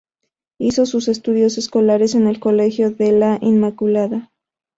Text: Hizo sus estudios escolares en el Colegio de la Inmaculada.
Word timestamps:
Hizo 0.57 0.87
sus 0.87 1.07
estudios 1.09 1.59
escolares 1.59 2.15
en 2.15 2.25
el 2.25 2.39
Colegio 2.39 2.89
de 2.89 3.11
la 3.11 3.37
Inmaculada. 3.39 4.31